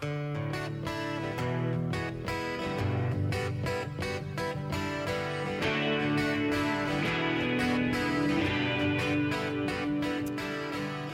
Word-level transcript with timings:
Thank 0.00 0.38
you. 0.38 0.47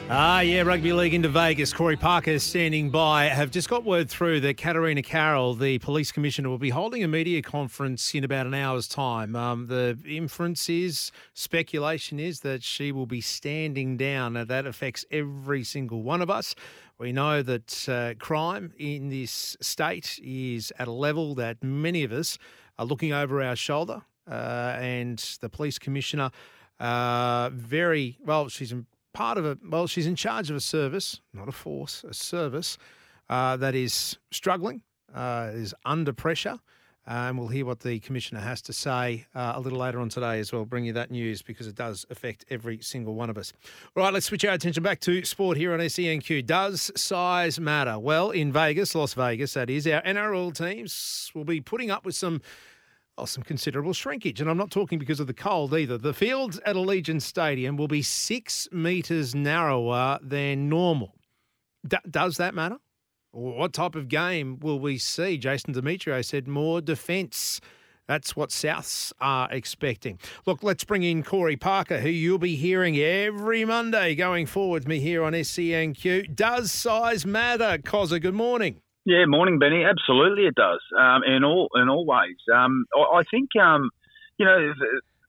Ah, 0.07 0.41
yeah, 0.41 0.61
rugby 0.61 0.93
league 0.93 1.15
into 1.15 1.29
Vegas. 1.29 1.73
Corey 1.73 1.95
Parker 1.95 2.37
standing 2.37 2.91
by. 2.91 3.25
Have 3.25 3.49
just 3.49 3.67
got 3.67 3.83
word 3.83 4.07
through 4.07 4.39
that 4.41 4.55
Katarina 4.55 5.01
Carroll, 5.01 5.55
the 5.55 5.79
police 5.79 6.11
commissioner, 6.11 6.47
will 6.47 6.59
be 6.59 6.69
holding 6.69 7.03
a 7.03 7.07
media 7.07 7.41
conference 7.41 8.13
in 8.13 8.23
about 8.23 8.45
an 8.45 8.53
hour's 8.53 8.87
time. 8.87 9.35
Um, 9.35 9.65
the 9.65 9.97
inference 10.07 10.69
is, 10.69 11.11
speculation 11.33 12.19
is 12.19 12.41
that 12.41 12.61
she 12.61 12.91
will 12.91 13.07
be 13.07 13.19
standing 13.19 13.97
down. 13.97 14.33
Now, 14.33 14.43
that 14.43 14.67
affects 14.67 15.05
every 15.09 15.63
single 15.63 16.03
one 16.03 16.21
of 16.21 16.29
us. 16.29 16.53
We 16.99 17.11
know 17.11 17.41
that 17.41 17.89
uh, 17.89 18.13
crime 18.23 18.73
in 18.77 19.09
this 19.09 19.57
state 19.59 20.19
is 20.23 20.71
at 20.77 20.87
a 20.87 20.91
level 20.91 21.33
that 21.35 21.63
many 21.63 22.03
of 22.03 22.11
us 22.11 22.37
are 22.77 22.85
looking 22.85 23.11
over 23.11 23.41
our 23.41 23.55
shoulder. 23.55 24.03
Uh, 24.29 24.77
and 24.79 25.17
the 25.41 25.49
police 25.49 25.79
commissioner, 25.79 26.29
uh, 26.79 27.49
very 27.53 28.19
well, 28.23 28.49
she's 28.49 28.71
part 29.15 29.37
of 29.37 29.45
a, 29.45 29.57
well, 29.67 29.87
she's 29.87 30.05
in 30.05 30.15
charge 30.15 30.49
of 30.49 30.57
a 30.57 30.61
service, 30.61 31.21
not 31.33 31.47
a 31.47 31.51
force, 31.51 32.03
a 32.03 32.13
service 32.13 32.77
uh, 33.29 33.55
that 33.57 33.73
is 33.73 34.17
struggling, 34.29 34.81
uh, 35.13 35.51
is 35.53 35.73
under 35.85 36.13
pressure. 36.13 36.59
Uh, 37.07 37.29
and 37.29 37.37
we'll 37.37 37.47
hear 37.47 37.65
what 37.65 37.79
the 37.81 37.99
Commissioner 37.99 38.39
has 38.39 38.63
to 38.63 38.73
say 38.73 39.27
uh, 39.35 39.53
a 39.55 39.59
little 39.59 39.77
later 39.77 39.99
on 39.99 40.09
today 40.09 40.39
as 40.39 40.51
well. 40.51 40.65
Bring 40.65 40.85
you 40.85 40.93
that 40.93 41.11
news 41.11 41.43
because 41.43 41.67
it 41.67 41.75
does 41.75 42.03
affect 42.09 42.45
every 42.49 42.79
single 42.81 43.13
one 43.13 43.29
of 43.29 43.37
us. 43.37 43.53
All 43.95 44.03
right, 44.03 44.11
let's 44.11 44.25
switch 44.25 44.43
our 44.43 44.55
attention 44.55 44.81
back 44.81 44.99
to 45.01 45.23
sport 45.23 45.55
here 45.55 45.71
on 45.71 45.79
SENQ. 45.79 46.45
Does 46.47 46.91
size 46.95 47.59
matter? 47.59 47.99
Well, 47.99 48.31
in 48.31 48.51
Vegas, 48.51 48.95
Las 48.95 49.13
Vegas, 49.13 49.53
that 49.53 49.69
is, 49.69 49.85
our 49.85 50.01
NRL 50.01 50.57
teams 50.57 51.31
will 51.35 51.45
be 51.45 51.61
putting 51.61 51.91
up 51.91 52.07
with 52.07 52.15
some 52.15 52.41
well, 53.17 53.27
some 53.27 53.43
considerable 53.43 53.93
shrinkage. 53.93 54.41
And 54.41 54.49
I'm 54.49 54.57
not 54.57 54.71
talking 54.71 54.99
because 54.99 55.19
of 55.19 55.27
the 55.27 55.33
cold 55.33 55.73
either. 55.73 55.97
The 55.97 56.13
fields 56.13 56.59
at 56.65 56.75
Allegiant 56.75 57.21
Stadium 57.21 57.77
will 57.77 57.87
be 57.87 58.01
six 58.01 58.67
metres 58.71 59.33
narrower 59.33 60.19
than 60.21 60.67
normal. 60.69 61.15
D- 61.87 61.97
does 62.09 62.37
that 62.37 62.53
matter? 62.53 62.77
What 63.31 63.73
type 63.73 63.95
of 63.95 64.07
game 64.07 64.59
will 64.59 64.79
we 64.79 64.97
see? 64.97 65.37
Jason 65.37 65.73
Demetriou 65.73 66.23
said 66.23 66.47
more 66.47 66.81
defence. 66.81 67.59
That's 68.07 68.35
what 68.35 68.49
Souths 68.49 69.11
are 69.19 69.51
expecting. 69.51 70.19
Look, 70.45 70.61
let's 70.63 70.83
bring 70.83 71.03
in 71.03 71.23
Corey 71.23 71.57
Parker, 71.57 71.99
who 71.99 72.09
you'll 72.09 72.37
be 72.37 72.55
hearing 72.55 72.97
every 72.97 73.65
Monday 73.65 74.15
going 74.15 74.45
forward 74.45 74.83
with 74.83 74.87
me 74.87 74.99
here 74.99 75.23
on 75.23 75.33
SENQ. 75.33 76.35
Does 76.35 76.71
size 76.71 77.25
matter, 77.25 77.77
Cozza? 77.79 78.21
Good 78.21 78.35
morning. 78.35 78.81
Yeah, 79.05 79.25
morning, 79.27 79.59
Benny. 79.59 79.83
Absolutely, 79.85 80.45
it 80.45 80.55
does. 80.55 80.81
Um, 80.99 81.21
in 81.23 81.43
all 81.43 81.69
in 81.75 81.89
all 81.89 82.05
ways. 82.05 82.37
Um, 82.53 82.85
I, 82.95 83.21
think 83.29 83.49
um, 83.61 83.91
you 84.39 84.45
know 84.45 84.73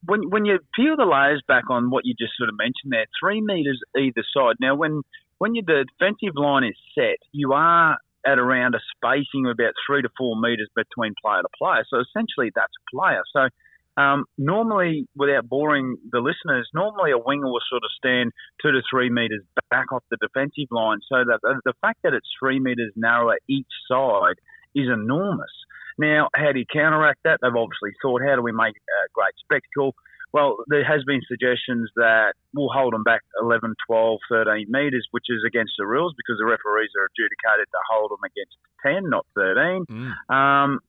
when 0.07 0.31
when 0.31 0.47
you 0.47 0.59
peel 0.75 0.97
the 0.97 1.05
layers 1.05 1.43
back 1.47 1.69
on 1.69 1.91
what 1.91 2.07
you 2.07 2.15
just 2.19 2.33
sort 2.39 2.49
of 2.49 2.57
mentioned 2.57 2.91
there, 2.91 3.05
three 3.21 3.43
meters 3.43 3.81
either 3.99 4.25
side. 4.35 4.57
Now, 4.61 4.75
when 4.75 5.03
when 5.39 5.53
the 5.53 5.85
defensive 5.99 6.37
line 6.37 6.65
is 6.65 6.77
set, 6.95 7.19
you 7.33 7.53
are 7.53 7.99
at 8.27 8.39
around 8.39 8.75
a 8.75 8.81
spacing 8.97 9.45
of 9.47 9.53
about 9.53 9.75
three 9.87 10.01
to 10.01 10.09
four 10.17 10.41
meters 10.41 10.71
between 10.75 11.13
player 11.23 11.43
to 11.43 11.49
player. 11.59 11.85
So 11.89 12.01
essentially, 12.01 12.51
that's 12.55 12.73
a 12.73 12.97
player. 12.97 13.23
So 13.33 13.49
um, 13.97 14.25
normally, 14.37 15.09
without 15.17 15.49
boring 15.49 15.97
the 16.11 16.21
listeners, 16.21 16.69
normally 16.75 17.13
a 17.13 17.19
winger 17.19 17.47
will 17.47 17.65
sort 17.69 17.83
of 17.83 17.91
stand 17.97 18.33
two 18.61 18.73
to 18.73 18.83
three 18.91 19.11
metres 19.11 19.43
back 19.71 19.91
off 19.93 20.05
the 20.11 20.19
defensive 20.21 20.69
line. 20.71 20.99
So 21.09 21.25
that 21.25 21.41
the 21.65 21.73
fact 21.81 22.01
that 22.05 22.13
it's 22.13 22.29
three 22.39 22.61
metres 22.61 22.93
narrower 22.95 23.39
each 23.49 23.73
side 23.91 24.37
is 24.75 24.89
enormous. 24.93 25.53
Now, 25.99 26.29
how 26.35 26.53
do 26.53 26.59
you 26.59 26.67
counteract 26.71 27.21
that? 27.25 27.39
They've 27.41 27.57
obviously 27.57 27.97
thought, 28.03 28.21
how 28.21 28.37
do 28.37 28.43
we 28.43 28.53
make 28.53 28.77
a 28.77 29.09
great 29.15 29.33
spectacle? 29.41 29.95
Well, 30.33 30.59
there 30.69 30.85
has 30.85 31.03
been 31.07 31.23
suggestions 31.27 31.89
that 31.97 32.35
we'll 32.53 32.69
hold 32.69 32.93
them 32.93 33.03
back 33.03 33.23
11, 33.41 33.73
12, 33.89 34.19
13 34.29 34.67
metres, 34.69 35.09
which 35.13 35.25
is 35.31 35.41
against 35.47 35.73
the 35.79 35.87
rules 35.87 36.13
because 36.13 36.37
the 36.39 36.45
referees 36.45 36.93
are 37.01 37.09
adjudicated 37.09 37.65
to 37.73 37.81
hold 37.89 38.11
them 38.11 38.21
against 38.21 38.57
10, 38.85 39.09
not 39.09 39.25
13. 39.35 39.87
Mm. 39.89 40.13
Um, 40.29 40.81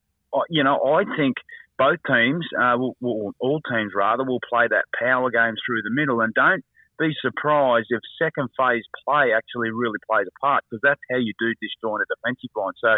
you 0.50 0.66
know, 0.66 0.84
I 0.84 1.06
think 1.16 1.36
both 1.78 2.00
teams, 2.08 2.46
uh, 2.58 2.76
will, 2.78 2.96
will, 3.00 3.36
all 3.40 3.62
teams 3.62 3.94
rather, 3.96 4.24
will 4.24 4.42
play 4.50 4.68
that 4.70 4.86
power 4.98 5.30
game 5.30 5.56
through 5.66 5.82
the 5.84 5.94
middle. 5.94 6.22
And 6.22 6.34
don't 6.34 6.64
be 7.00 7.14
surprised 7.22 7.88
if 7.90 8.02
second 8.18 8.50
phase 8.58 8.84
play 9.06 9.32
actually 9.34 9.70
really 9.70 10.00
plays 10.10 10.26
a 10.28 10.40
part 10.40 10.64
because 10.66 10.82
that's 10.82 11.02
how 11.12 11.18
you 11.18 11.34
do 11.40 11.54
disjoint 11.62 12.02
a 12.02 12.06
defensive 12.10 12.50
line. 12.56 12.74
So, 12.82 12.98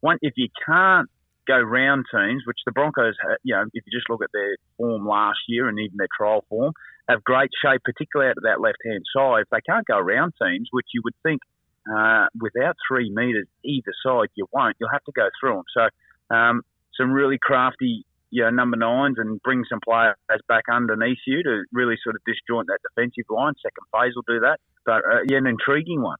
one, 0.00 0.18
if 0.22 0.34
you 0.36 0.48
can't 0.64 1.08
go 1.46 1.58
round 1.58 2.06
teams, 2.10 2.42
which 2.46 2.58
the 2.64 2.72
Broncos, 2.72 3.14
you 3.42 3.54
know, 3.54 3.62
if 3.72 3.82
you 3.86 3.92
just 3.92 4.08
look 4.08 4.22
at 4.22 4.30
their 4.32 4.56
form 4.76 5.06
last 5.06 5.40
year 5.48 5.68
and 5.68 5.78
even 5.78 5.96
their 5.98 6.12
trial 6.16 6.44
form, 6.48 6.72
have 7.08 7.24
great 7.24 7.50
shape, 7.64 7.82
particularly 7.84 8.30
out 8.30 8.36
of 8.36 8.44
that 8.44 8.60
left 8.60 8.78
hand 8.86 9.02
side. 9.14 9.42
If 9.42 9.50
they 9.50 9.60
can't 9.66 9.86
go 9.86 9.98
around 9.98 10.34
teams, 10.40 10.68
which 10.70 10.86
you 10.94 11.02
would 11.04 11.14
think 11.22 11.40
uh, 11.90 12.26
without 12.40 12.76
three 12.86 13.10
metres 13.12 13.48
either 13.64 13.92
side, 14.06 14.28
you 14.36 14.46
won't. 14.52 14.76
You'll 14.78 14.94
have 14.94 15.04
to 15.04 15.12
go 15.14 15.28
through 15.40 15.54
them. 15.54 15.64
So, 15.74 16.34
um, 16.34 16.62
some 16.96 17.10
really 17.10 17.38
crafty 17.40 18.04
you 18.32 18.42
know, 18.42 18.50
number 18.50 18.78
nines 18.78 19.16
and 19.18 19.40
bring 19.42 19.62
some 19.68 19.78
players 19.86 20.16
back 20.48 20.64
underneath 20.72 21.18
you 21.26 21.42
to 21.42 21.64
really 21.70 21.96
sort 22.02 22.16
of 22.16 22.22
disjoint 22.24 22.66
that 22.66 22.78
defensive 22.82 23.26
line. 23.28 23.52
Second 23.62 23.84
phase 23.92 24.14
will 24.16 24.24
do 24.26 24.40
that. 24.40 24.58
But 24.86 25.04
uh, 25.04 25.18
yeah, 25.28 25.36
an 25.36 25.46
intriguing 25.46 26.02
one. 26.02 26.16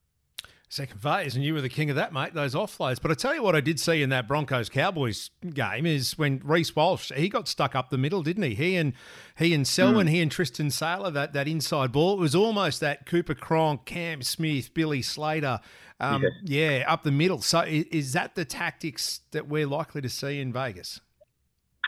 Second 0.68 1.00
phase, 1.02 1.34
and 1.34 1.44
you 1.44 1.52
were 1.52 1.60
the 1.60 1.68
king 1.68 1.90
of 1.90 1.96
that, 1.96 2.14
mate. 2.14 2.32
Those 2.32 2.54
offloads. 2.54 3.00
But 3.00 3.10
I 3.10 3.14
tell 3.14 3.34
you 3.34 3.42
what, 3.42 3.54
I 3.54 3.60
did 3.60 3.80
see 3.80 4.02
in 4.02 4.10
that 4.10 4.26
Broncos 4.26 4.68
Cowboys 4.70 5.30
game 5.52 5.84
is 5.84 6.16
when 6.16 6.40
Reece 6.42 6.74
Walsh 6.74 7.12
he 7.14 7.28
got 7.28 7.48
stuck 7.48 7.74
up 7.74 7.90
the 7.90 7.98
middle, 7.98 8.22
didn't 8.22 8.42
he? 8.44 8.54
He 8.54 8.76
and 8.76 8.92
he 9.36 9.52
and 9.52 9.66
Selwyn, 9.66 10.06
mm. 10.06 10.10
he 10.10 10.20
and 10.20 10.30
Tristan 10.30 10.70
Sailor, 10.70 11.10
that 11.10 11.32
that 11.32 11.48
inside 11.48 11.92
ball. 11.92 12.14
It 12.14 12.20
was 12.20 12.34
almost 12.34 12.80
that 12.80 13.06
Cooper 13.06 13.34
Cronk, 13.34 13.84
Cam 13.86 14.22
Smith, 14.22 14.72
Billy 14.72 15.02
Slater, 15.02 15.60
um, 16.00 16.22
yeah. 16.42 16.78
yeah, 16.78 16.92
up 16.92 17.02
the 17.02 17.10
middle. 17.12 17.40
So 17.42 17.60
is, 17.60 17.84
is 17.84 18.12
that 18.14 18.34
the 18.34 18.44
tactics 18.44 19.20
that 19.32 19.48
we're 19.48 19.66
likely 19.66 20.00
to 20.00 20.08
see 20.08 20.40
in 20.40 20.52
Vegas? 20.52 21.00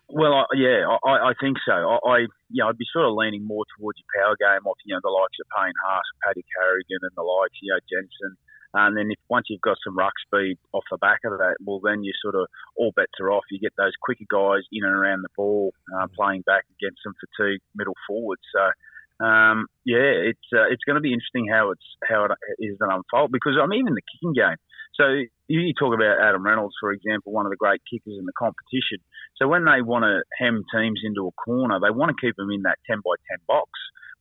Well, 0.09 0.34
I, 0.34 0.44
yeah, 0.54 0.84
I, 0.84 1.31
I 1.31 1.34
think 1.41 1.56
so. 1.65 1.72
I, 1.72 1.97
I, 2.04 2.19
you 2.53 2.60
know, 2.60 2.69
I'd 2.69 2.78
be 2.78 2.84
sort 2.92 3.09
of 3.09 3.16
leaning 3.16 3.47
more 3.47 3.65
towards 3.76 3.98
your 3.98 4.10
power 4.12 4.37
game 4.37 4.66
off, 4.69 4.76
you 4.84 4.94
know, 4.94 5.00
the 5.03 5.10
likes 5.10 5.41
of 5.41 5.48
Payne 5.56 5.75
Haas, 5.81 6.04
Paddy 6.22 6.44
Carrigan, 6.60 7.03
and 7.03 7.15
the 7.16 7.25
likes, 7.25 7.56
you 7.62 7.72
know, 7.72 7.81
Jensen. 7.88 8.37
And 8.75 8.97
then 8.98 9.09
if 9.09 9.19
once 9.31 9.47
you've 9.48 9.62
got 9.65 9.78
some 9.82 9.97
ruck 9.97 10.12
speed 10.26 10.59
off 10.75 10.82
the 10.91 10.98
back 10.98 11.20
of 11.25 11.38
that, 11.38 11.56
well, 11.65 11.81
then 11.81 12.03
you 12.03 12.12
sort 12.20 12.34
of 12.34 12.50
all 12.76 12.92
bets 12.94 13.16
are 13.22 13.31
off. 13.31 13.47
You 13.50 13.62
get 13.62 13.72
those 13.78 13.94
quicker 14.03 14.26
guys 14.28 14.66
in 14.72 14.84
and 14.84 14.92
around 14.92 15.22
the 15.22 15.32
ball, 15.37 15.72
uh, 15.94 16.09
playing 16.12 16.42
back 16.42 16.65
against 16.76 17.00
some 17.03 17.15
fatigue 17.22 17.62
middle 17.75 17.94
forwards. 18.06 18.42
So, 18.50 19.25
um, 19.25 19.66
yeah, 19.86 20.26
it's 20.34 20.48
uh, 20.53 20.66
it's 20.69 20.82
going 20.82 20.98
to 20.98 21.06
be 21.06 21.15
interesting 21.15 21.47
how 21.47 21.71
it's 21.71 21.86
how 22.03 22.26
it 22.26 22.34
is 22.59 22.76
to 22.78 22.91
unfold 22.91 23.31
because 23.31 23.54
I'm 23.56 23.72
even 23.72 23.94
the 23.94 24.03
kicking 24.10 24.34
game. 24.34 24.59
So 24.97 25.22
you 25.49 25.75
talk 25.75 25.94
about 25.94 26.22
Adam 26.22 26.44
Reynolds, 26.44 26.75
for 26.81 26.92
example, 26.92 27.33
one 27.33 27.47
of 27.47 27.51
the 27.51 27.57
great 27.57 27.80
kickers 27.91 28.16
in 28.19 28.27
the 28.27 28.33
competition. 28.39 28.98
So 29.36 29.48
when 29.48 29.65
they 29.65 29.83
want 29.83 30.04
to 30.04 30.22
hem 30.39 30.65
teams 30.72 31.01
into 31.04 31.27
a 31.27 31.33
corner, 31.33 31.80
they 31.80 31.91
want 31.91 32.15
to 32.15 32.27
keep 32.27 32.36
them 32.36 32.51
in 32.51 32.63
that 32.63 32.78
10 32.86 32.98
by 33.04 33.15
10 33.30 33.39
box. 33.47 33.71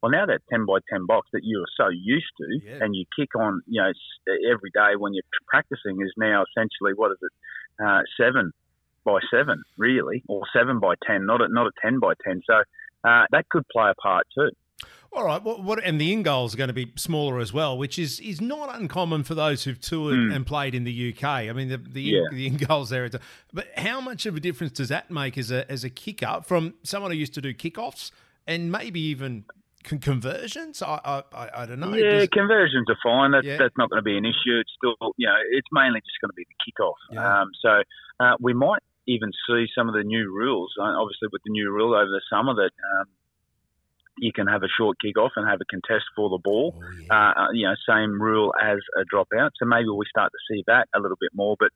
Well, 0.02 0.12
now 0.12 0.26
that 0.26 0.42
10 0.50 0.66
by 0.66 0.80
10 0.90 1.06
box 1.06 1.30
that 1.32 1.44
you 1.44 1.64
are 1.64 1.72
so 1.78 1.90
used 1.90 2.34
to 2.38 2.60
yeah. 2.66 2.80
and 2.82 2.96
you 2.96 3.06
kick 3.16 3.36
on, 3.40 3.62
you 3.68 3.82
know, 3.82 3.92
every 4.52 4.70
day 4.74 4.98
when 4.98 5.14
you're 5.14 5.24
practicing 5.48 6.02
is 6.02 6.12
now 6.18 6.44
essentially, 6.44 6.94
what 6.96 7.12
is 7.12 7.18
it, 7.22 7.86
uh, 7.86 8.02
7 8.18 8.52
by 9.06 9.20
7, 9.32 9.64
really, 9.78 10.24
or 10.28 10.42
7 10.52 10.80
by 10.80 10.96
10, 11.08 11.26
not 11.26 11.42
a, 11.42 11.48
not 11.48 11.68
a 11.68 11.72
10 11.82 12.00
by 12.00 12.14
10. 12.26 12.42
So 12.46 12.64
uh, 13.04 13.26
that 13.32 13.48
could 13.50 13.64
play 13.70 13.92
a 13.92 13.96
part 13.96 14.28
too. 14.36 14.50
All 15.12 15.24
right. 15.24 15.44
Well, 15.44 15.62
what, 15.62 15.84
and 15.84 16.02
the 16.02 16.12
in 16.12 16.24
goals 16.24 16.54
are 16.54 16.58
going 16.58 16.70
to 16.70 16.74
be 16.74 16.92
smaller 16.96 17.40
as 17.40 17.54
well, 17.54 17.78
which 17.78 18.00
is 18.00 18.20
is 18.20 18.42
not 18.42 18.74
uncommon 18.76 19.24
for 19.24 19.36
those 19.36 19.64
who've 19.64 19.80
toured 19.80 20.16
mm. 20.16 20.36
and 20.36 20.46
played 20.46 20.74
in 20.74 20.86
the 20.86 21.14
UK. 21.14 21.24
I 21.24 21.54
mean, 21.54 21.70
the 21.70 21.78
the, 21.78 22.02
yeah. 22.02 22.22
in, 22.32 22.36
the 22.36 22.48
in 22.48 22.58
goals 22.68 22.90
there. 22.90 23.08
But 23.54 23.68
how 23.78 24.02
much 24.02 24.26
of 24.26 24.36
a 24.36 24.40
difference 24.40 24.74
does 24.74 24.90
that 24.90 25.12
make 25.12 25.38
as 25.38 25.52
a 25.52 25.70
as 25.72 25.84
a 25.84 25.90
kicker 25.90 26.42
from 26.44 26.74
someone 26.84 27.12
who 27.12 27.18
used 27.18 27.36
to 27.36 27.42
do 27.42 27.54
kickoffs 27.54 28.12
and 28.48 28.72
maybe 28.72 29.00
even 29.02 29.46
con- 29.84 30.00
conversions? 30.00 30.82
I, 30.82 31.22
I 31.32 31.50
I 31.56 31.66
don't 31.68 31.80
know. 31.80 31.94
Yeah, 31.94 32.20
Does- 32.20 32.30
conversions 32.30 32.88
are 32.90 32.98
fine. 33.04 33.32
That's 33.32 33.46
Yeah. 33.46 33.58
that's 33.58 33.78
not 33.78 33.92
going 33.92 34.00
to 34.00 34.04
be 34.04 34.18
an 34.18 34.26
issue. 34.26 34.60
It's 34.60 34.72
still, 34.76 34.96
you 35.18 35.28
know, 35.28 35.36
it's 35.52 35.68
mainly 35.72 36.00
just 36.00 36.20
going 36.22 36.32
to 36.32 36.36
be 36.36 36.46
the 36.46 36.58
kickoff. 36.72 36.96
Yeah. 37.12 37.42
Um, 37.42 37.52
so 37.62 37.84
uh, 38.20 38.36
we 38.40 38.54
might 38.54 38.82
even 39.08 39.32
see 39.48 39.66
some 39.78 39.90
of 39.90 39.94
the 39.94 40.04
new 40.04 40.34
rules. 40.34 40.74
Uh, 40.80 40.84
obviously, 40.84 41.28
with 41.32 41.44
the 41.46 41.52
new 41.52 41.72
rule 41.72 41.94
over 41.94 42.10
the 42.10 42.22
summer 42.32 42.56
that 42.56 42.72
um, 42.98 43.08
you 44.18 44.32
can 44.34 44.48
have 44.48 44.64
a 44.64 44.68
short 44.78 44.98
kick 45.02 45.18
off 45.18 45.32
and 45.36 45.48
have 45.48 45.60
a 45.62 45.66
contest 45.66 46.06
for 46.16 46.30
the 46.30 46.40
ball. 46.44 46.76
Oh, 46.78 46.92
yeah. 47.02 47.32
Uh, 47.32 47.48
you 47.54 47.68
know, 47.68 47.74
same 47.88 48.22
rule 48.22 48.54
as 48.62 48.78
a 48.98 49.04
dropout. 49.14 49.52
So 49.60 49.66
maybe 49.66 49.90
we 49.90 50.06
start 50.10 50.32
to 50.32 50.54
see 50.54 50.64
that 50.68 50.88
a 50.96 51.00
little 51.00 51.18
bit 51.20 51.32
more. 51.34 51.56
But 51.60 51.70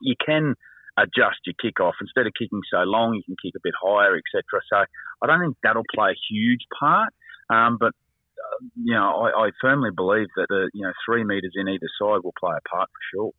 you 0.00 0.14
can 0.24 0.54
adjust 0.96 1.38
your 1.44 1.54
kick 1.60 1.80
off 1.80 1.94
instead 2.00 2.26
of 2.26 2.32
kicking 2.38 2.62
so 2.70 2.78
long, 2.78 3.14
you 3.14 3.22
can 3.22 3.36
kick 3.42 3.54
a 3.56 3.60
bit 3.62 3.74
higher, 3.80 4.16
etc. 4.16 4.42
So 4.68 4.84
I 5.22 5.26
don't 5.26 5.40
think 5.40 5.56
that'll 5.62 5.84
play 5.94 6.10
a 6.10 6.20
huge 6.30 6.62
part. 6.78 7.12
Um, 7.50 7.76
but 7.78 7.92
uh, 7.92 8.64
you 8.82 8.94
know, 8.94 9.28
I, 9.28 9.46
I 9.46 9.50
firmly 9.60 9.90
believe 9.94 10.28
that 10.36 10.46
the 10.48 10.70
you 10.72 10.82
know 10.82 10.92
three 11.06 11.24
meters 11.24 11.52
in 11.54 11.68
either 11.68 11.88
side 12.00 12.20
will 12.24 12.34
play 12.38 12.54
a 12.56 12.68
part 12.68 12.88
for 12.88 13.16
sure. 13.16 13.32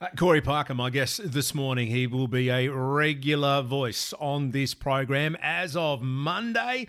Uh, 0.00 0.08
Corey 0.16 0.40
Parker, 0.40 0.74
my 0.74 0.90
guest 0.90 1.32
this 1.32 1.54
morning, 1.54 1.86
he 1.86 2.06
will 2.06 2.26
be 2.26 2.48
a 2.48 2.68
regular 2.68 3.62
voice 3.62 4.12
on 4.18 4.50
this 4.50 4.74
program 4.74 5.36
as 5.40 5.76
of 5.76 6.02
Monday. 6.02 6.88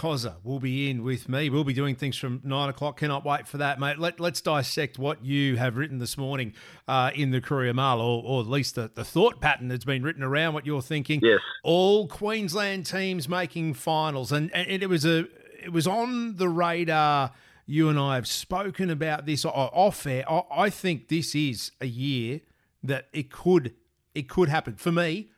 Cozza 0.00 0.36
will 0.42 0.60
be 0.60 0.88
in 0.88 1.02
with 1.02 1.28
me. 1.28 1.50
We'll 1.50 1.62
be 1.62 1.74
doing 1.74 1.94
things 1.94 2.16
from 2.16 2.40
nine 2.42 2.70
o'clock. 2.70 2.96
Cannot 2.96 3.22
wait 3.22 3.46
for 3.46 3.58
that, 3.58 3.78
mate. 3.78 3.98
Let, 3.98 4.18
let's 4.18 4.40
dissect 4.40 4.98
what 4.98 5.22
you 5.22 5.58
have 5.58 5.76
written 5.76 5.98
this 5.98 6.16
morning 6.16 6.54
uh, 6.88 7.10
in 7.14 7.32
the 7.32 7.40
Courier 7.42 7.74
Mail, 7.74 8.00
or, 8.00 8.22
or 8.24 8.40
at 8.40 8.46
least 8.46 8.76
the, 8.76 8.90
the 8.94 9.04
thought 9.04 9.42
pattern 9.42 9.68
that's 9.68 9.84
been 9.84 10.02
written 10.02 10.22
around 10.22 10.54
what 10.54 10.64
you're 10.64 10.80
thinking. 10.80 11.20
Yes. 11.22 11.40
All 11.62 12.08
Queensland 12.08 12.86
teams 12.86 13.28
making 13.28 13.74
finals, 13.74 14.32
and, 14.32 14.50
and 14.54 14.82
it 14.82 14.88
was 14.88 15.04
a 15.04 15.26
it 15.62 15.70
was 15.70 15.86
on 15.86 16.36
the 16.36 16.48
radar. 16.48 17.32
You 17.66 17.90
and 17.90 17.98
I 17.98 18.14
have 18.14 18.26
spoken 18.26 18.88
about 18.88 19.26
this 19.26 19.44
off 19.44 20.06
air. 20.06 20.24
I, 20.26 20.42
I 20.50 20.70
think 20.70 21.08
this 21.08 21.34
is 21.34 21.72
a 21.78 21.86
year 21.86 22.40
that 22.82 23.08
it 23.12 23.30
could 23.30 23.74
it 24.14 24.30
could 24.30 24.48
happen 24.48 24.76
for 24.76 24.92
me. 24.92 25.28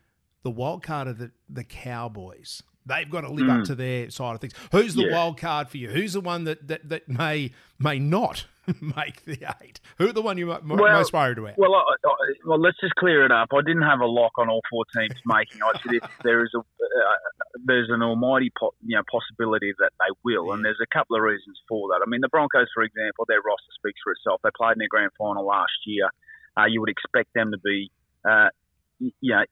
The 0.45 0.53
wild 0.53 0.85
card 0.85 1.09
of 1.09 1.19
the 1.19 1.33
the 1.49 1.65
Cowboys. 1.65 2.63
They've 2.85 3.09
got 3.09 3.21
to 3.23 3.31
live 3.31 3.49
up 3.49 3.65
to 3.67 3.75
their 3.75 4.11
side 4.11 4.35
of 4.35 4.41
things. 4.41 4.55
Who's 4.73 4.95
the 4.95 5.03
Hmm. 5.03 5.09
Yeah. 5.11 5.17
wild 5.17 5.39
card 5.39 5.69
for 5.69 5.77
you? 5.79 5.89
Who's 5.91 6.15
the 6.15 6.21
one 6.21 6.45
that 6.45 6.67
that, 6.69 6.89
that 6.89 7.09
may 7.09 7.53
may 7.79 7.99
not 7.99 8.47
make 8.81 9.25
the 9.25 9.39
eight? 9.63 9.81
Who 9.99 10.09
are 10.09 10.13
the 10.13 10.23
one 10.23 10.37
you 10.39 10.47
mo- 10.47 10.61
mo- 10.63 10.77
Well- 10.77 10.93
most 10.99 11.13
worried 11.13 11.39
about? 11.39 11.59
Well, 11.59 11.75
I, 11.75 11.81
I, 11.81 12.15
well, 12.47 12.61
let's 12.61 12.79
just 12.81 12.95
clear 12.97 13.25
it 13.25 13.31
up. 13.33 13.49
I 13.53 13.61
didn't 13.67 13.83
have 13.83 14.01
a 14.01 14.07
lock 14.07 14.33
on 14.39 14.49
all 14.49 14.61
four 14.71 14.85
teams 14.97 15.15
making. 15.27 15.61
I 15.63 15.73
said 15.83 15.95
if 15.95 16.11
there 16.25 16.43
is 16.45 16.51
a 16.57 16.59
uh, 16.59 16.63
there's 17.65 17.89
an 17.91 18.03
almighty 18.03 18.51
po- 18.59 18.75
you 18.85 18.97
know 18.97 19.03
possibility 19.11 19.73
that 19.79 19.91
they 20.01 20.11
will, 20.25 20.53
and 20.53 20.65
there's 20.65 20.81
a 20.83 20.87
couple 20.93 21.17
of 21.17 21.23
reasons 21.23 21.59
for 21.69 21.89
that. 21.91 22.01
I 22.05 22.09
mean, 22.11 22.21
the 22.21 22.29
Broncos, 22.29 22.67
for 22.75 22.83
example, 22.83 23.25
their 23.29 23.41
roster 23.43 23.73
speaks 23.79 24.01
for 24.03 24.13
itself. 24.13 24.41
They 24.43 24.51
played 24.57 24.73
in 24.73 24.79
their 24.81 24.89
grand 24.91 25.11
final 25.19 25.47
last 25.47 25.73
year. 25.87 26.09
Uh, 26.57 26.67
you 26.67 26.81
would 26.81 26.91
expect 26.91 27.33
them 27.35 27.51
to 27.53 27.59
be, 27.59 27.91
uh, 28.29 28.49
you 28.99 29.13
know, 29.23 29.45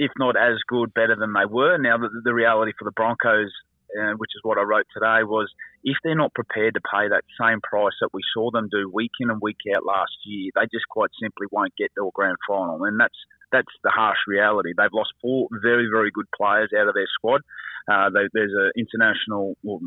if 0.00 0.10
not 0.18 0.34
as 0.34 0.56
good, 0.66 0.94
better 0.94 1.14
than 1.14 1.34
they 1.34 1.44
were. 1.44 1.76
Now, 1.76 1.98
the, 1.98 2.08
the 2.24 2.32
reality 2.32 2.72
for 2.78 2.86
the 2.86 2.96
Broncos, 2.96 3.52
uh, 3.92 4.16
which 4.16 4.30
is 4.34 4.40
what 4.42 4.56
I 4.56 4.62
wrote 4.62 4.86
today, 4.94 5.28
was 5.28 5.52
if 5.84 5.98
they're 6.02 6.16
not 6.16 6.32
prepared 6.32 6.72
to 6.72 6.80
pay 6.80 7.08
that 7.08 7.24
same 7.38 7.60
price 7.60 7.92
that 8.00 8.08
we 8.14 8.22
saw 8.32 8.50
them 8.50 8.70
do 8.72 8.90
week 8.90 9.12
in 9.20 9.28
and 9.28 9.42
week 9.42 9.60
out 9.76 9.84
last 9.84 10.16
year, 10.24 10.50
they 10.54 10.64
just 10.72 10.88
quite 10.88 11.10
simply 11.20 11.46
won't 11.52 11.76
get 11.76 11.92
to 11.96 12.08
a 12.08 12.10
grand 12.14 12.38
final, 12.48 12.82
and 12.84 12.98
that's 12.98 13.20
that's 13.52 13.74
the 13.84 13.90
harsh 13.90 14.24
reality. 14.26 14.72
They've 14.74 14.88
lost 14.92 15.12
four 15.20 15.48
very 15.62 15.88
very 15.92 16.10
good 16.10 16.28
players 16.34 16.70
out 16.72 16.88
of 16.88 16.94
their 16.94 17.08
squad. 17.12 17.42
Uh, 17.84 18.08
they, 18.08 18.24
there's 18.32 18.56
an 18.56 18.72
international 18.80 19.54
well, 19.62 19.80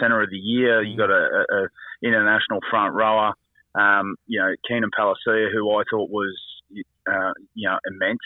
centre 0.00 0.22
of 0.22 0.30
the 0.30 0.36
year. 0.38 0.82
You've 0.82 0.98
got 0.98 1.10
a, 1.10 1.44
a, 1.50 1.56
a 1.56 1.68
international 2.06 2.60
front 2.70 2.94
rower. 2.94 3.32
Um, 3.74 4.14
you 4.28 4.38
know, 4.38 4.54
Keenan 4.68 4.90
Palasia, 4.96 5.50
who 5.50 5.68
I 5.74 5.82
thought 5.90 6.10
was 6.10 6.36
uh, 7.10 7.32
you 7.54 7.68
know 7.68 7.78
immense. 7.90 8.22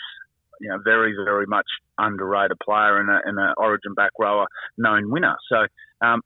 You 0.59 0.69
know, 0.69 0.79
very 0.83 1.13
very 1.13 1.45
much 1.45 1.67
underrated 1.97 2.57
player 2.63 2.99
and 2.99 3.09
an 3.09 3.37
a 3.37 3.53
Origin 3.57 3.93
back 3.93 4.11
rower, 4.19 4.47
known 4.77 5.09
winner. 5.09 5.35
So. 5.49 5.67
Um, 6.01 6.21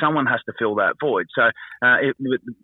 someone 0.00 0.26
has 0.26 0.40
to 0.46 0.52
fill 0.58 0.74
that 0.76 0.94
void. 1.00 1.26
So 1.34 1.42
uh, 1.42 1.98
it, 2.02 2.16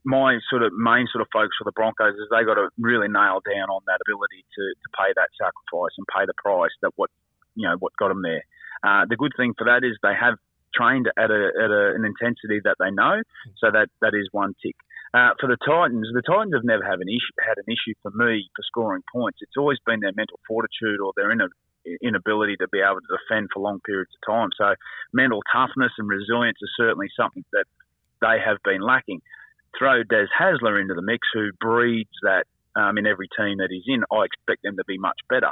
my 0.04 0.38
sort 0.50 0.62
of 0.62 0.72
main 0.74 1.06
sort 1.12 1.22
of 1.22 1.28
focus 1.32 1.54
for 1.58 1.64
the 1.64 1.72
Broncos 1.72 2.14
is 2.14 2.28
they 2.30 2.44
got 2.44 2.54
to 2.54 2.68
really 2.78 3.08
nail 3.08 3.40
down 3.46 3.70
on 3.70 3.82
that 3.86 4.00
ability 4.06 4.42
to, 4.42 4.62
to 4.74 4.88
pay 4.98 5.14
that 5.14 5.30
sacrifice 5.38 5.94
and 5.96 6.06
pay 6.10 6.26
the 6.26 6.34
price 6.36 6.74
that 6.82 6.90
what 6.96 7.10
you 7.54 7.68
know 7.68 7.76
what 7.78 7.92
got 7.96 8.08
them 8.08 8.22
there. 8.22 8.42
Uh, 8.82 9.06
the 9.08 9.16
good 9.16 9.32
thing 9.36 9.54
for 9.56 9.64
that 9.64 9.86
is 9.86 9.96
they 10.02 10.14
have 10.18 10.34
trained 10.74 11.06
at, 11.16 11.30
a, 11.30 11.50
at 11.62 11.70
a, 11.70 11.94
an 11.94 12.04
intensity 12.04 12.60
that 12.64 12.76
they 12.80 12.90
know, 12.90 13.22
so 13.58 13.70
that 13.70 13.88
that 14.00 14.14
is 14.14 14.28
one 14.32 14.54
tick. 14.62 14.76
Uh, 15.14 15.36
for 15.38 15.46
the 15.46 15.60
Titans, 15.60 16.08
the 16.14 16.22
Titans 16.22 16.54
have 16.54 16.64
never 16.64 16.82
have 16.82 17.00
an 17.00 17.08
issue, 17.08 17.36
had 17.44 17.58
an 17.58 17.68
issue 17.68 17.92
for 18.00 18.10
me 18.16 18.48
for 18.56 18.62
scoring 18.64 19.02
points. 19.12 19.38
It's 19.42 19.58
always 19.58 19.78
been 19.84 20.00
their 20.00 20.16
mental 20.16 20.40
fortitude 20.48 21.00
or 21.00 21.12
their 21.16 21.30
inner 21.30 21.48
inability 22.00 22.56
to 22.56 22.68
be 22.68 22.78
able 22.78 23.00
to 23.00 23.18
defend 23.18 23.48
for 23.52 23.60
long 23.60 23.80
periods 23.84 24.10
of 24.14 24.32
time. 24.32 24.48
So 24.56 24.74
mental 25.12 25.42
toughness 25.52 25.92
and 25.98 26.08
resilience 26.08 26.58
is 26.62 26.70
certainly 26.76 27.08
something 27.16 27.44
that 27.52 27.66
they 28.20 28.38
have 28.44 28.58
been 28.64 28.80
lacking. 28.80 29.20
Throw 29.78 30.02
Des 30.04 30.28
Hasler 30.38 30.80
into 30.80 30.94
the 30.94 31.02
mix, 31.02 31.26
who 31.34 31.50
breeds 31.60 32.12
that 32.22 32.44
um, 32.76 32.98
in 32.98 33.06
every 33.06 33.28
team 33.36 33.58
that 33.58 33.68
he's 33.70 33.84
in. 33.86 34.04
I 34.12 34.24
expect 34.24 34.62
them 34.62 34.76
to 34.76 34.84
be 34.86 34.98
much 34.98 35.18
better. 35.28 35.50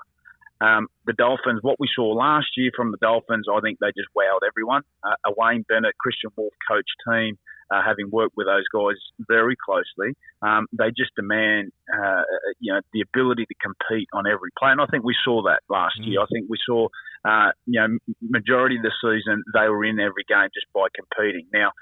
Um, 0.60 0.88
the 1.06 1.14
Dolphins, 1.14 1.60
what 1.62 1.80
we 1.80 1.88
saw 1.94 2.12
last 2.12 2.48
year 2.56 2.70
from 2.76 2.92
the 2.92 2.98
Dolphins, 2.98 3.46
I 3.50 3.60
think 3.60 3.78
they 3.78 3.88
just 3.88 4.08
wowed 4.16 4.46
everyone. 4.46 4.82
Uh, 5.02 5.16
a 5.26 5.32
Wayne 5.36 5.64
Bennett, 5.68 5.94
Kristian 5.96 6.30
Woolf 6.36 6.52
coach 6.68 6.88
team, 7.08 7.38
uh, 7.70 7.82
having 7.84 8.10
worked 8.10 8.36
with 8.36 8.46
those 8.46 8.64
guys 8.72 8.96
very 9.28 9.56
closely, 9.64 10.14
um, 10.42 10.66
they 10.72 10.88
just 10.96 11.14
demand, 11.16 11.70
uh, 11.92 12.22
you 12.58 12.72
know, 12.72 12.80
the 12.92 13.00
ability 13.00 13.46
to 13.46 13.54
compete 13.62 14.08
on 14.12 14.26
every 14.26 14.50
play. 14.58 14.70
And 14.70 14.80
I 14.80 14.86
think 14.86 15.04
we 15.04 15.16
saw 15.24 15.42
that 15.42 15.60
last 15.68 15.98
Mm. 16.00 16.06
year. 16.06 16.20
I 16.20 16.26
think 16.32 16.46
we 16.48 16.58
saw, 16.66 16.88
uh, 17.24 17.52
you 17.66 17.80
know, 17.80 17.98
majority 18.22 18.76
of 18.76 18.82
the 18.82 18.92
season 19.02 19.42
they 19.54 19.68
were 19.68 19.84
in 19.84 20.00
every 20.00 20.24
game 20.28 20.48
just 20.54 20.66
by 20.72 20.86
competing. 20.94 21.46
Now, 21.52 21.72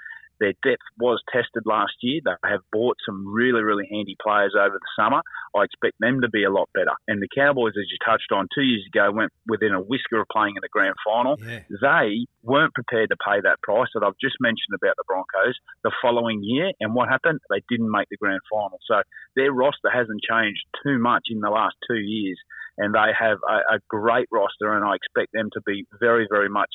their 0.41 0.55
depth 0.63 0.83
was 0.99 1.23
tested 1.33 1.65
last 1.67 1.95
year. 2.01 2.21
They 2.25 2.33
have 2.49 2.61
bought 2.73 2.97
some 3.05 3.27
really, 3.27 3.63
really 3.63 3.89
handy 3.91 4.17
players 4.23 4.55
over 4.59 4.79
the 4.79 4.93
summer. 4.97 5.23
I 5.55 5.65
expect 5.65 5.97
them 6.01 6.21
to 6.23 6.29
be 6.29 6.45
a 6.45 6.51
lot 6.51 6.69
better. 6.75 6.95
And 7.07 7.21
the 7.23 7.29
Cowboys, 7.35 7.75
as 7.79 7.91
you 7.91 7.99
touched 8.05 8.33
on 8.33 8.49
two 8.55 8.63
years 8.63 8.85
ago, 8.93 9.11
went 9.13 9.33
within 9.47 9.73
a 9.73 9.81
whisker 9.81 10.21
of 10.21 10.29
playing 10.31 10.55
in 10.57 10.63
the 10.63 10.69
grand 10.71 10.95
final. 11.05 11.37
Yeah. 11.41 11.61
They 11.69 12.27
weren't 12.43 12.75
prepared 12.75 13.11
to 13.11 13.17
pay 13.17 13.41
that 13.43 13.61
price 13.63 13.89
that 13.95 14.05
I've 14.05 14.19
just 14.21 14.37
mentioned 14.41 14.75
about 14.75 14.95
the 14.97 15.05
Broncos 15.07 15.57
the 15.83 15.93
following 16.03 16.43
year. 16.43 16.73
And 16.81 16.95
what 16.95 17.09
happened? 17.09 17.41
They 17.51 17.63
didn't 17.69 17.91
make 17.91 18.09
the 18.11 18.17
grand 18.17 18.41
final. 18.51 18.79
So 18.87 19.03
their 19.37 19.53
roster 19.53 19.91
hasn't 19.93 20.23
changed 20.23 20.63
too 20.85 20.99
much 20.99 21.27
in 21.31 21.41
the 21.41 21.51
last 21.51 21.77
two 21.89 21.99
years. 21.99 22.39
And 22.79 22.95
they 22.95 23.11
have 23.19 23.39
a, 23.43 23.75
a 23.75 23.79
great 23.89 24.29
roster, 24.31 24.73
and 24.77 24.85
I 24.85 24.95
expect 24.95 25.33
them 25.33 25.51
to 25.53 25.61
be 25.67 25.85
very, 25.99 26.29
very 26.31 26.49
much 26.49 26.71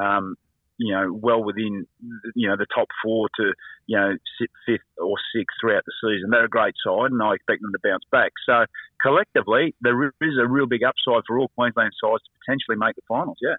um, 0.00 0.36
you 0.78 0.94
know, 0.94 1.12
well 1.12 1.42
within, 1.42 1.86
you 2.34 2.48
know, 2.48 2.56
the 2.56 2.66
top 2.74 2.88
four 3.02 3.28
to, 3.36 3.52
you 3.86 3.96
know, 3.96 4.16
sit 4.40 4.50
fifth 4.64 4.86
or 4.96 5.16
sixth 5.34 5.56
throughout 5.60 5.82
the 5.84 5.92
season. 6.00 6.30
They're 6.30 6.44
a 6.44 6.48
great 6.48 6.74
side, 6.84 7.10
and 7.10 7.22
I 7.22 7.34
expect 7.34 7.62
them 7.62 7.72
to 7.72 7.78
bounce 7.82 8.04
back. 8.10 8.32
So 8.46 8.64
collectively, 9.02 9.74
there 9.80 10.06
is 10.06 10.38
a 10.40 10.46
real 10.46 10.66
big 10.66 10.82
upside 10.84 11.22
for 11.26 11.38
all 11.38 11.48
Queensland 11.56 11.92
sides 12.02 12.22
to 12.22 12.30
potentially 12.44 12.76
make 12.76 12.96
the 12.96 13.02
finals. 13.08 13.38
Yeah. 13.42 13.56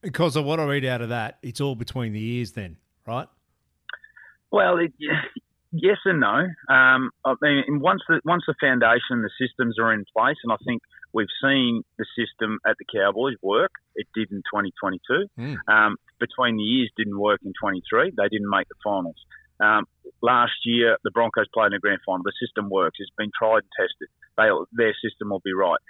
Because 0.00 0.36
of 0.36 0.44
what 0.44 0.60
I 0.60 0.64
read 0.64 0.84
out 0.84 1.02
of 1.02 1.08
that, 1.08 1.38
it's 1.42 1.60
all 1.60 1.74
between 1.74 2.12
the 2.12 2.22
ears, 2.22 2.52
then, 2.52 2.76
right? 3.04 3.26
Well, 4.52 4.78
it, 4.78 4.92
yes 5.72 5.98
and 6.04 6.20
no. 6.20 6.46
Um, 6.72 7.10
I 7.24 7.34
mean, 7.42 7.80
once 7.80 8.02
the 8.08 8.20
once 8.24 8.44
the 8.46 8.54
foundation, 8.60 9.22
the 9.22 9.30
systems 9.40 9.76
are 9.78 9.92
in 9.92 10.04
place, 10.16 10.36
and 10.44 10.52
I 10.52 10.56
think 10.64 10.82
we've 11.18 11.34
seen 11.42 11.82
the 11.98 12.06
system 12.14 12.58
at 12.62 12.76
the 12.78 12.86
Cowboys 12.86 13.34
work. 13.42 13.72
It 13.96 14.06
did 14.14 14.30
in 14.30 14.38
2022. 14.46 15.26
Mm. 15.34 15.56
Um, 15.66 15.96
between 16.20 16.56
the 16.56 16.62
years, 16.62 16.90
didn't 16.96 17.18
work 17.18 17.40
in 17.44 17.52
23. 17.60 18.14
They 18.16 18.28
didn't 18.30 18.48
make 18.48 18.68
the 18.68 18.78
finals. 18.84 19.18
Um, 19.58 19.86
last 20.22 20.54
year, 20.64 20.96
the 21.02 21.10
Broncos 21.10 21.50
played 21.52 21.66
in 21.66 21.72
the 21.72 21.82
grand 21.82 21.98
final. 22.06 22.22
The 22.22 22.38
system 22.38 22.70
works. 22.70 22.98
It's 23.00 23.10
been 23.18 23.34
tried 23.34 23.66
and 23.66 23.74
tested. 23.74 24.08
They, 24.38 24.46
their 24.70 24.94
system 25.02 25.30
will 25.30 25.42
be 25.42 25.52
right. 25.52 25.82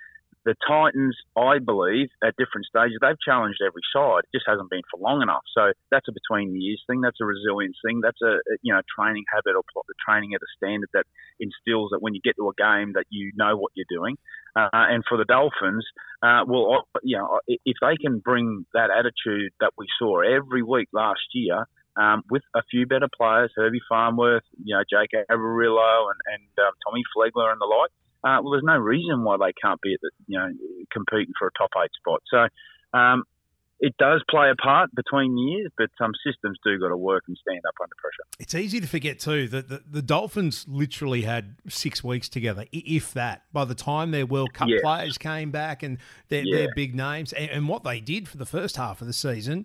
The 0.48 0.56
Titans, 0.66 1.12
I 1.36 1.58
believe, 1.60 2.08
at 2.24 2.32
different 2.40 2.64
stages, 2.64 2.96
they've 3.04 3.20
challenged 3.20 3.60
every 3.60 3.84
side. 3.92 4.24
It 4.24 4.32
just 4.32 4.48
hasn't 4.48 4.70
been 4.70 4.80
for 4.90 4.96
long 4.96 5.20
enough. 5.20 5.44
So 5.52 5.76
that's 5.90 6.08
a 6.08 6.12
between 6.16 6.54
the 6.54 6.58
years 6.58 6.82
thing. 6.88 7.02
That's 7.02 7.20
a 7.20 7.28
resilience 7.28 7.76
thing. 7.84 8.00
That's 8.00 8.16
a 8.24 8.40
you 8.62 8.72
know 8.72 8.80
training 8.88 9.24
habit 9.28 9.60
or 9.60 9.62
the 9.76 9.92
training 10.00 10.32
at 10.32 10.40
a 10.40 10.48
standard 10.56 10.88
that 10.94 11.04
instills 11.38 11.90
that 11.92 12.00
when 12.00 12.14
you 12.14 12.24
get 12.24 12.40
to 12.40 12.48
a 12.48 12.56
game 12.56 12.96
that 12.96 13.04
you 13.10 13.30
know 13.36 13.58
what 13.58 13.72
you're 13.76 13.92
doing. 13.92 14.16
Uh, 14.56 14.72
and 14.72 15.04
for 15.06 15.18
the 15.18 15.28
Dolphins, 15.28 15.84
uh, 16.22 16.48
well, 16.48 16.88
you 17.02 17.18
know, 17.18 17.40
if 17.46 17.76
they 17.84 18.00
can 18.00 18.18
bring 18.18 18.64
that 18.72 18.88
attitude 18.88 19.52
that 19.60 19.72
we 19.76 19.84
saw 19.98 20.20
every 20.24 20.62
week 20.62 20.88
last 20.94 21.28
year. 21.34 21.68
Um, 21.98 22.22
with 22.30 22.42
a 22.54 22.62
few 22.70 22.86
better 22.86 23.08
players, 23.10 23.50
Herbie 23.56 23.82
Farnworth, 23.88 24.44
you 24.62 24.72
know, 24.72 24.84
Jake 24.88 25.10
Averillo, 25.28 26.06
and, 26.06 26.20
and 26.30 26.64
um, 26.64 26.72
Tommy 26.86 27.02
Flegler 27.10 27.50
and 27.50 27.60
the 27.60 27.66
like, 27.66 27.90
uh, 28.24 28.38
well, 28.42 28.52
there's 28.52 28.64
no 28.64 28.76
reason 28.78 29.24
why 29.24 29.36
they 29.36 29.52
can't 29.62 29.80
be 29.80 29.94
at 29.94 30.00
the, 30.02 30.10
you 30.26 30.38
know, 30.38 30.48
competing 30.92 31.32
for 31.38 31.48
a 31.48 31.50
top 31.58 31.70
eight 31.82 31.90
spot. 31.98 32.22
So, 32.30 32.48
um, 32.98 33.24
it 33.80 33.94
does 33.96 34.24
play 34.28 34.50
a 34.50 34.56
part 34.56 34.92
between 34.96 35.38
years, 35.38 35.70
but 35.78 35.88
some 35.96 36.10
systems 36.26 36.58
do 36.64 36.80
got 36.80 36.88
to 36.88 36.96
work 36.96 37.22
and 37.28 37.36
stand 37.40 37.60
up 37.68 37.74
under 37.80 37.94
pressure. 37.96 38.28
It's 38.40 38.52
easy 38.56 38.80
to 38.80 38.88
forget 38.88 39.20
too 39.20 39.46
that 39.48 39.68
the, 39.68 39.82
the 39.88 40.02
Dolphins 40.02 40.66
literally 40.66 41.22
had 41.22 41.54
six 41.68 42.02
weeks 42.02 42.28
together, 42.28 42.64
if 42.72 43.14
that. 43.14 43.44
By 43.52 43.64
the 43.64 43.76
time 43.76 44.10
their 44.10 44.26
World 44.26 44.52
Cup 44.52 44.66
Yeah. 44.68 44.78
players 44.82 45.16
came 45.16 45.52
back 45.52 45.84
and 45.84 45.98
their, 46.28 46.42
Yeah. 46.42 46.56
their 46.56 46.68
big 46.74 46.96
names, 46.96 47.32
and, 47.32 47.48
and 47.52 47.68
what 47.68 47.84
they 47.84 48.00
did 48.00 48.26
for 48.26 48.36
the 48.36 48.46
first 48.46 48.76
half 48.76 49.00
of 49.00 49.06
the 49.06 49.12
season, 49.12 49.64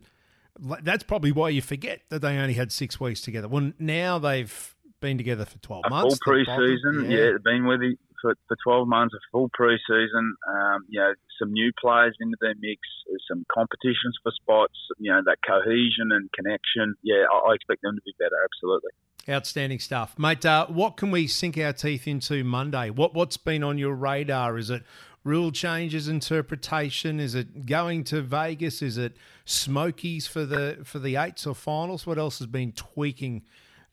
that's 0.84 1.02
probably 1.02 1.32
why 1.32 1.50
you 1.50 1.64
forget 1.64 2.02
that 2.10 2.22
they 2.22 2.38
only 2.38 2.54
had 2.54 2.72
six 2.72 3.00
weeks 3.00 3.20
together. 3.20 3.48
Well, 3.48 3.72
now 3.80 4.20
they've 4.20 4.76
been 5.00 5.18
together 5.18 5.44
for 5.46 5.58
twelve 5.58 5.86
A 5.88 5.90
months. 5.90 6.20
full 6.24 6.34
pre-season, 6.34 7.10
yeah, 7.10 7.32
been 7.44 7.66
with 7.66 7.82
for, 8.24 8.34
for 8.48 8.58
12 8.64 8.88
months, 8.88 9.14
a 9.14 9.20
full 9.32 9.50
pre-season. 9.54 10.36
Um, 10.48 10.86
you 10.88 11.00
know, 11.00 11.14
some 11.38 11.52
new 11.52 11.72
players 11.80 12.16
into 12.20 12.38
their 12.42 12.56
mix, 12.60 12.82
some 13.30 13.46
competitions 13.54 14.18
for 14.24 14.32
spots. 14.32 14.74
You 14.98 15.12
know, 15.12 15.22
that 15.26 15.38
cohesion 15.46 16.10
and 16.12 16.32
connection. 16.32 16.96
Yeah, 17.04 17.26
I, 17.32 17.52
I 17.52 17.54
expect 17.54 17.84
them 17.84 17.96
to 17.96 18.02
be 18.02 18.14
better. 18.18 18.38
Absolutely. 18.44 18.92
Outstanding 19.30 19.80
stuff, 19.80 20.18
mate. 20.18 20.46
Uh, 20.46 20.66
what 20.68 20.98
can 20.98 21.12
we 21.12 21.28
sink 21.28 21.58
our 21.58 21.72
teeth 21.72 22.08
into 22.08 22.44
Monday? 22.44 22.90
What 22.90 23.14
what's 23.14 23.38
been 23.38 23.64
on 23.64 23.78
your 23.78 23.94
radar? 23.94 24.58
Is 24.58 24.70
it 24.70 24.84
rule 25.24 25.52
changes, 25.52 26.10
interpretation? 26.10 27.20
Is 27.20 27.34
it 27.34 27.66
going 27.66 28.04
to 28.06 28.22
Vegas? 28.22 28.82
Is 28.82 28.98
it 28.98 29.16
Smokies 29.46 30.28
for 30.28 30.46
the 30.46 30.80
for 30.84 31.00
the 31.00 31.16
eights 31.16 31.48
or 31.48 31.56
finals? 31.56 32.06
What 32.06 32.18
else 32.18 32.40
has 32.40 32.48
been 32.48 32.74
tweaking 32.74 33.44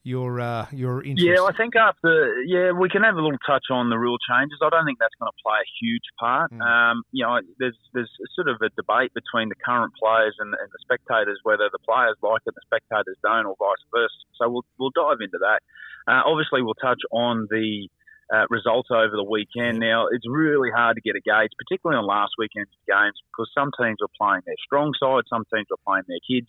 your 0.03 0.41
uh, 0.41 0.67
your 0.73 1.05
interest? 1.05 1.27
Yeah, 1.27 1.45
I 1.45 1.53
think 1.53 1.77
after 1.77 2.43
yeah, 2.43 2.73
we 2.73 2.89
can 2.89 3.03
have 3.03 3.17
a 3.17 3.23
little 3.23 3.39
touch 3.47 3.67
on 3.71 3.91
the 3.91 3.99
rule 3.99 4.19
changes. 4.19 4.59
I 4.63 4.71
don't 4.71 4.85
think 4.85 4.99
that's 4.99 5.15
going 5.21 5.31
to 5.31 5.43
play 5.45 5.59
a 5.61 5.71
huge 5.81 6.09
part. 6.19 6.53
Mm. 6.53 6.61
Um, 6.61 7.03
you 7.13 7.25
know, 7.25 7.41
there's 7.59 7.77
there's 7.93 8.11
sort 8.35 8.49
of 8.49 8.57
a 8.63 8.71
debate 8.77 9.13
between 9.15 9.49
the 9.49 9.59
current 9.61 9.93
players 10.01 10.37
and, 10.39 10.55
and 10.55 10.69
the 10.73 10.81
spectators 10.81 11.41
whether 11.43 11.69
the 11.73 11.83
players 11.85 12.17
like 12.23 12.43
it, 12.47 12.55
the 12.55 12.65
spectators 12.65 13.17
don't, 13.23 13.47
or 13.47 13.57
vice 13.59 13.85
versa. 13.93 14.15
So 14.41 14.49
we'll 14.49 14.67
we'll 14.79 14.95
dive 14.97 15.21
into 15.21 15.39
that. 15.39 15.61
Uh, 16.09 16.25
obviously, 16.25 16.63
we'll 16.63 16.81
touch 16.81 17.01
on 17.13 17.47
the 17.51 17.89
uh, 18.33 18.47
results 18.49 18.89
over 18.91 19.13
the 19.13 19.27
weekend. 19.27 19.79
Now, 19.79 20.07
it's 20.09 20.25
really 20.29 20.71
hard 20.71 20.97
to 20.97 21.03
get 21.03 21.19
a 21.19 21.21
gauge, 21.21 21.51
particularly 21.59 21.99
on 21.99 22.07
last 22.07 22.33
weekend's 22.39 22.71
games, 22.87 23.19
because 23.29 23.51
some 23.53 23.71
teams 23.77 23.99
were 24.01 24.13
playing 24.17 24.43
their 24.47 24.59
strong 24.65 24.95
side, 24.97 25.27
some 25.29 25.45
teams 25.53 25.67
were 25.69 25.83
playing 25.85 26.07
their 26.09 26.23
kids. 26.25 26.49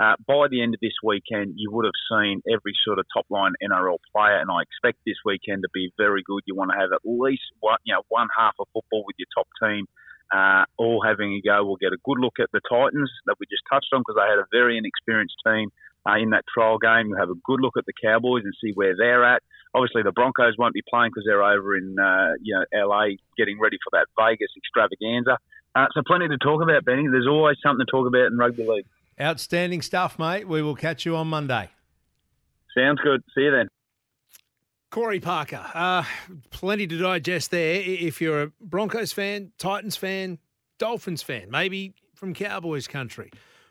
Uh, 0.00 0.16
by 0.26 0.48
the 0.48 0.62
end 0.62 0.74
of 0.74 0.80
this 0.80 0.96
weekend, 1.04 1.54
you 1.56 1.70
would 1.70 1.84
have 1.84 2.00
seen 2.10 2.42
every 2.48 2.72
sort 2.84 2.98
of 2.98 3.04
top 3.12 3.26
line 3.30 3.52
NRL 3.62 3.98
player, 4.14 4.40
and 4.40 4.50
I 4.50 4.62
expect 4.62 4.98
this 5.06 5.20
weekend 5.24 5.62
to 5.62 5.68
be 5.72 5.92
very 5.96 6.22
good. 6.26 6.42
You 6.46 6.54
want 6.54 6.72
to 6.72 6.78
have 6.78 6.90
at 6.92 7.04
least 7.04 7.44
one, 7.60 7.78
you 7.84 7.94
know, 7.94 8.02
one 8.08 8.28
half 8.36 8.54
of 8.58 8.66
football 8.72 9.04
with 9.06 9.16
your 9.18 9.28
top 9.36 9.46
team, 9.62 9.86
uh, 10.32 10.64
all 10.78 11.04
having 11.04 11.34
a 11.34 11.40
go. 11.44 11.64
We'll 11.64 11.76
get 11.76 11.92
a 11.92 12.00
good 12.04 12.18
look 12.18 12.40
at 12.40 12.50
the 12.52 12.60
Titans 12.68 13.10
that 13.26 13.36
we 13.38 13.46
just 13.46 13.62
touched 13.70 13.92
on 13.92 14.00
because 14.00 14.16
they 14.16 14.28
had 14.28 14.40
a 14.40 14.48
very 14.50 14.78
inexperienced 14.78 15.36
team 15.44 15.70
uh, 16.08 16.16
in 16.16 16.30
that 16.30 16.44
trial 16.52 16.78
game. 16.78 17.08
You'll 17.08 17.20
have 17.20 17.30
a 17.30 17.38
good 17.44 17.60
look 17.60 17.76
at 17.76 17.86
the 17.86 17.92
Cowboys 17.92 18.44
and 18.44 18.54
see 18.64 18.72
where 18.74 18.96
they're 18.96 19.24
at. 19.24 19.42
Obviously, 19.74 20.02
the 20.02 20.12
Broncos 20.12 20.56
won't 20.58 20.74
be 20.74 20.82
playing 20.88 21.10
because 21.14 21.24
they're 21.26 21.44
over 21.44 21.76
in 21.76 21.96
uh, 22.00 22.34
you 22.40 22.56
know 22.56 22.64
LA 22.74 23.20
getting 23.36 23.60
ready 23.60 23.76
for 23.84 23.92
that 23.92 24.08
Vegas 24.18 24.50
extravaganza. 24.56 25.38
Uh, 25.74 25.86
so 25.94 26.02
plenty 26.06 26.28
to 26.28 26.38
talk 26.38 26.62
about, 26.62 26.84
Benny. 26.84 27.08
There's 27.08 27.28
always 27.28 27.56
something 27.62 27.84
to 27.84 27.90
talk 27.90 28.06
about 28.06 28.32
in 28.32 28.36
rugby 28.36 28.66
league. 28.66 28.86
Outstanding 29.20 29.82
stuff, 29.82 30.18
mate. 30.18 30.48
We 30.48 30.62
will 30.62 30.74
catch 30.74 31.04
you 31.04 31.16
on 31.16 31.28
Monday. 31.28 31.70
Sounds 32.76 33.00
good. 33.02 33.22
See 33.34 33.42
you 33.42 33.50
then. 33.50 33.68
Corey 34.90 35.20
Parker, 35.20 35.64
uh, 35.72 36.04
plenty 36.50 36.86
to 36.86 36.98
digest 36.98 37.50
there. 37.50 37.80
If 37.82 38.20
you're 38.20 38.42
a 38.42 38.52
Broncos 38.60 39.10
fan, 39.10 39.52
Titans 39.56 39.96
fan, 39.96 40.38
Dolphins 40.78 41.22
fan, 41.22 41.50
maybe 41.50 41.94
from 42.14 42.34
Cowboys 42.34 42.86
country, 42.86 43.30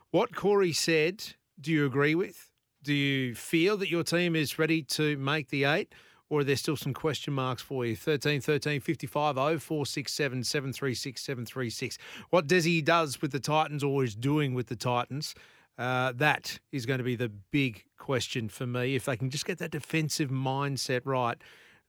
what 0.09 0.35
Corey 0.35 0.73
said, 0.73 1.23
do 1.59 1.71
you 1.71 1.85
agree 1.85 2.15
with? 2.15 2.49
Do 2.81 2.93
you 2.93 3.35
feel 3.35 3.77
that 3.77 3.89
your 3.91 4.03
team 4.03 4.35
is 4.35 4.57
ready 4.57 4.81
to 4.83 5.15
make 5.17 5.49
the 5.49 5.65
eight? 5.65 5.93
Or 6.31 6.39
are 6.39 6.43
there 6.45 6.55
still 6.55 6.77
some 6.77 6.93
question 6.93 7.33
marks 7.33 7.61
for 7.61 7.85
you? 7.85 7.93
13 7.93 8.39
13 8.39 8.79
55 8.79 9.35
0467 9.35 10.45
736 10.45 11.21
736. 11.21 11.97
What 12.29 12.47
Desi 12.47 12.83
does 12.83 13.21
with 13.21 13.33
the 13.33 13.39
Titans 13.41 13.83
or 13.83 14.05
is 14.05 14.15
doing 14.15 14.53
with 14.53 14.67
the 14.67 14.77
Titans, 14.77 15.35
uh, 15.77 16.13
that 16.15 16.57
is 16.71 16.85
going 16.85 16.99
to 16.99 17.03
be 17.03 17.17
the 17.17 17.27
big 17.27 17.83
question 17.97 18.47
for 18.47 18.65
me. 18.65 18.95
If 18.95 19.03
they 19.03 19.17
can 19.17 19.29
just 19.29 19.45
get 19.45 19.57
that 19.57 19.71
defensive 19.71 20.29
mindset 20.29 21.01
right, 21.03 21.37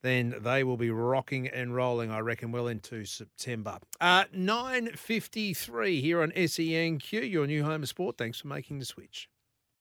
then 0.02 0.34
they 0.40 0.64
will 0.64 0.76
be 0.76 0.90
rocking 0.90 1.46
and 1.46 1.76
rolling, 1.76 2.10
I 2.10 2.18
reckon, 2.18 2.50
well 2.50 2.66
into 2.66 3.04
September. 3.04 3.78
Uh, 4.00 4.24
9.53 4.34 6.00
here 6.00 6.20
on 6.20 6.32
SENQ, 6.32 7.30
your 7.30 7.46
new 7.46 7.62
home 7.62 7.84
of 7.84 7.88
sport. 7.88 8.18
Thanks 8.18 8.40
for 8.40 8.48
making 8.48 8.80
the 8.80 8.86
switch. 8.86 9.28